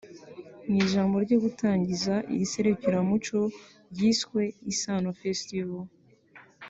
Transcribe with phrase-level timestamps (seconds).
[0.67, 3.39] Mu ijambo ryo gutangiza iri serukiramuco
[3.93, 5.83] ryiswe Isaano Festival